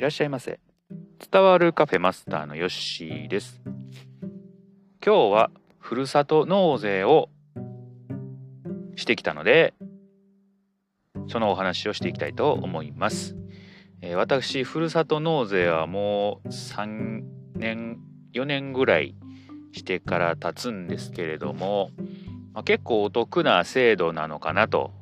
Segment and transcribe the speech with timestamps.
[0.00, 0.60] いらっしゃいませ。
[1.30, 3.60] 伝わるカフェマスターのヨッシーです。
[5.04, 7.28] 今日はふるさと納税を
[8.96, 9.74] してきたので
[11.28, 13.36] そのお話をしていきたいと思います、
[14.00, 17.20] えー、私ふるさと納税はもう3
[17.56, 17.98] 年
[18.32, 19.14] 4年ぐらい
[19.72, 21.90] してから経つんですけれども、
[22.54, 24.92] まあ、結構お得な制度なのかなと、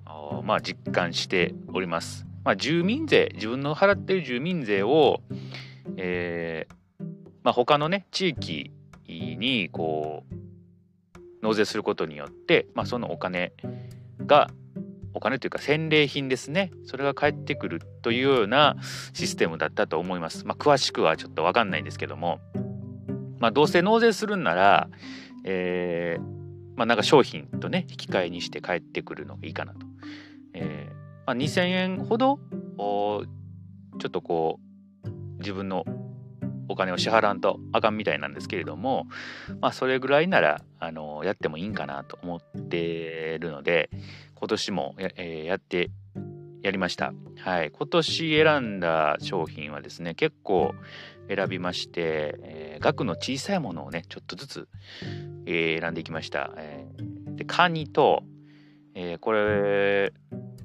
[0.42, 2.27] まあ、実感しております。
[2.44, 5.20] まあ、住民税自分の払ってる住民税を、
[5.96, 7.04] えー
[7.42, 8.70] まあ、他のね地域
[9.06, 13.52] にこう納税することによって、まあ、そのお金
[14.26, 14.50] が
[15.14, 18.76] お金というか返礼品ですねそれが返ってくるというような
[19.12, 20.46] システムだったと思います。
[20.46, 22.40] まあ、詳しくはちょっと分かんないんですけども、
[23.38, 24.88] まあ、どうせ納税するんなら、
[25.44, 26.22] えー、
[26.76, 29.87] まあ、なんか商品とね引き換えにして返ってくるのがいいかなと。
[31.28, 32.38] まあ、2,000円ほど？
[32.78, 33.22] ちょ
[34.06, 34.58] っとこ
[35.04, 35.08] う
[35.40, 35.84] 自分の
[36.70, 39.04] お金を支払わんとあかんみたいなんですけれども、
[39.60, 43.90] まあ、それぐらいならあのやってもいいんかなと思ってるので
[44.36, 45.90] 今年もや,、えー、やって
[46.62, 47.12] やりました。
[47.40, 50.74] はい、今年選んだ商品はですね結構
[51.28, 54.68] 選びまして、えー、額の小さいものをねちょっとずつ、
[55.44, 56.54] えー、選んでいきました。
[56.56, 58.22] えー、でカニと、
[58.94, 60.14] えー、これ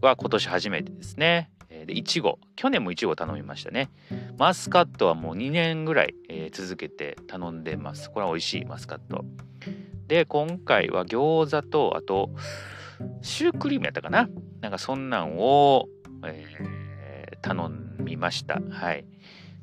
[0.05, 1.49] は今年初めてですね。
[1.85, 2.39] でいちご。
[2.55, 3.89] 去年もいちご頼みましたね。
[4.37, 8.09] マスカットはもう2年ぐらい、えー、続けて頼んでます。
[8.09, 9.25] これは美味しいマスカット。
[10.07, 12.29] で今回は餃子とあと
[13.21, 14.29] シュークリームやったかな。
[14.61, 15.87] なんかそんなんを、
[16.25, 18.61] えー、頼みました。
[18.69, 19.05] はい。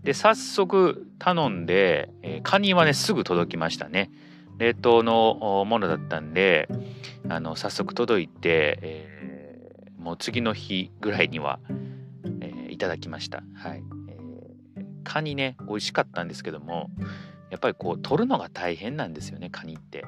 [0.02, 4.10] で早速頼んで、えー、カニはねすぐ届きましたね。
[4.58, 6.68] 冷凍のものだったんで
[7.28, 9.19] あの早速届いて、えー、
[10.00, 11.60] もう次の日ぐらいには
[12.40, 13.42] えいただきました。
[13.54, 13.82] はい。
[14.08, 16.90] えー、カニね、美味しかったんですけども、
[17.50, 20.04] やっぱりこう、取るのが大変なんですよね、カニって。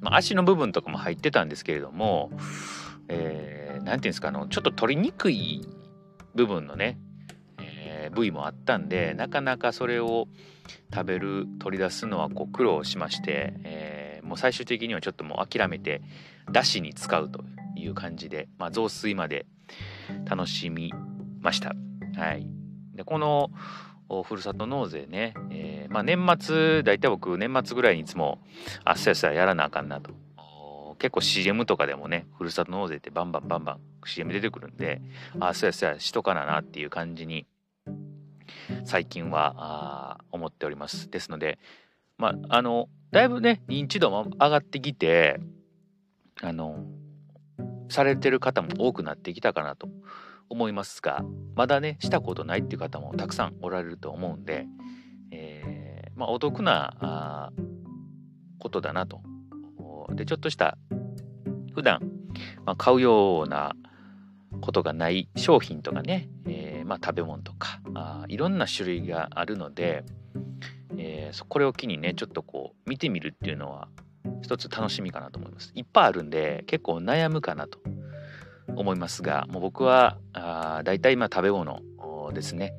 [0.00, 2.30] まあ、足の部分とかも入ってたんですけれども、
[3.08, 5.66] えー、ていうんですか、あの、ちょっと取りにくい
[6.34, 6.98] 部分のね、
[7.60, 10.28] えー、部位もあったんで、なかなかそれを
[10.92, 16.02] 食べる、取り出すのはこう苦労しまして、えー、もう最終的にはちょっともう諦めて、
[16.50, 17.44] だしに使うと
[17.76, 19.46] いう感じで、まあ、雑炊まで
[20.24, 20.92] 楽しみ
[21.40, 21.74] ました。
[22.16, 22.46] はい、
[22.94, 23.50] でこの
[24.24, 28.38] ふるさと納税ね、えー、まあ、年末大体僕年末ぐらいにいつも
[28.84, 30.12] あっさやさやらなあかんなと。
[30.98, 35.02] 結構 CM とかでもねふるさと納税ってバンバンバンバン CM 出てくるんで
[35.40, 37.44] あっさやさやしとかななっていう感じに
[38.84, 41.10] 最近は思っております。
[41.10, 41.58] ですので
[42.16, 45.38] まああのだいぶね認知度も上がってきて
[46.42, 46.84] あの
[47.88, 49.88] されてる方も多くなってきたかなと
[50.48, 51.24] 思いますが
[51.54, 54.66] まだねしたことないっていう方もたくさんおられると思うんで、
[55.30, 57.52] えー、まあ、お得な
[58.58, 59.20] ことだなと。
[60.10, 60.78] でちょっとした
[61.74, 62.00] 普段、
[62.64, 63.74] まあ、買うような
[64.60, 70.04] ことがない商品とかね、えー、まあ、食べ物とかあいろんな種類があるので、
[70.96, 73.88] えー、これを機にねちょっとこう見てみるっていうのは
[74.46, 75.72] 一つ楽しみかなと思います。
[75.74, 77.80] いっぱいあるんで結構悩むかなと
[78.76, 81.82] 思いますがもう僕はあ大体今食べ物
[82.32, 82.72] ですね、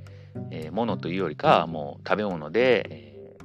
[0.51, 3.37] えー、ものというよりかはもう食べ物で、え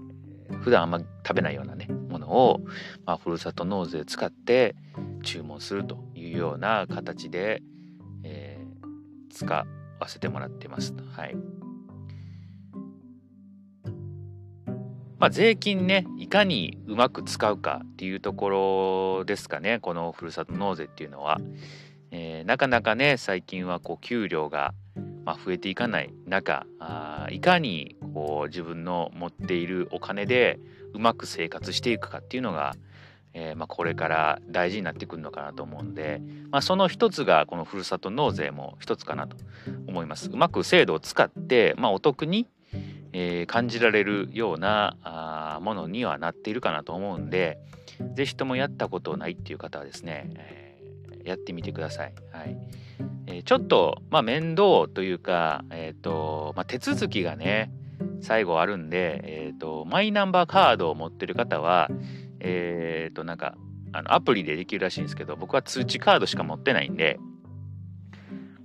[0.50, 2.60] ー、普段あんま食べないようなねものを、
[3.04, 4.76] まあ、ふるさと納税使って
[5.24, 7.60] 注文するというような形で、
[8.22, 9.66] えー、使わ
[10.06, 10.94] せてもらってます。
[11.16, 11.61] はい。
[15.22, 21.40] まあ、税金ねいかにうまく使うかっていうところですかねこのふるさと納税っていうのは。
[22.10, 24.74] えー、なかなかね最近はこう給料が、
[25.24, 30.58] まあ、増えていかない中あいかにこう自分の持っているお金で
[30.92, 32.74] うまく生活していくかっていうのが、
[33.32, 39.36] えー、まあ、これから大事になってくるのかなと思うんで、まあ、その一つがこのふるさと納税も一つかなと
[39.86, 40.30] 思います。
[40.30, 42.48] うまく制度を使って、まあ、お得に、
[43.12, 47.58] えー、感じられるようなあものにはなっているかなと思うんで
[48.14, 50.62] 是非ともやったことないっていう方はですね、えー
[51.24, 52.12] やってみてください。
[52.32, 52.56] はい
[53.26, 57.70] えー、ちょっと、まあ、面倒というか、えーとまあ、手続きがね
[58.20, 61.88] 最後あるんで、えーと、マイナンバーカードを持ってる方は、
[62.40, 63.54] えーと、なんか
[63.92, 67.18] あのアプリでできるらしいんですけど僕は通知カードしか持ってないんで、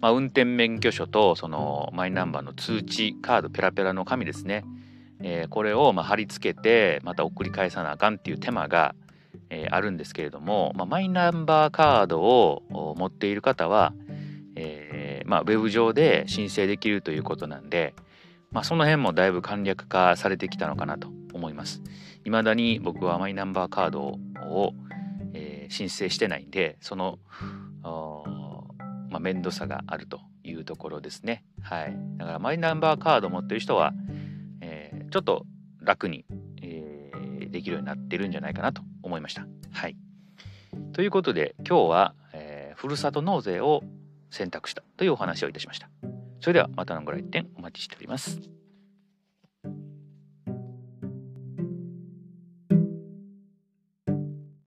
[0.02, 4.64] まあ、運転免許証とそのマイナンバーの通知カードペラペラの紙ですね、
[5.22, 8.96] えー、これをま貼り付けてまた送り返さなあかんっていう手間が
[9.50, 12.64] えー、あるんですけれども、まあ、マイナンバーカードを
[12.98, 13.94] 持っている方は、
[14.56, 17.94] えー、まあ、ウェブ上で申請できるということなんで
[18.52, 21.82] まあ、その辺もだいぶ簡略化されてきたのかなと思います。
[22.24, 24.74] 未だに僕はマイナンバーカードを、
[25.34, 27.20] えー、申請してないんでその
[29.10, 31.44] まあ、面倒さがあるというところですね。
[31.62, 31.98] はい。
[32.18, 33.94] だからマイナンバーカードを持ってる人は、
[34.62, 35.46] えー、ちょっと
[35.82, 36.26] 楽に、
[36.62, 39.48] えー、できるようになってるんじゃないかなと思いました。
[39.72, 39.96] はい。
[40.94, 43.84] ということで今日は、えー、ふるさと納税を
[44.30, 45.90] 選択したというお話をいたしました。
[46.40, 48.57] それではまたのご来店お待ちしております。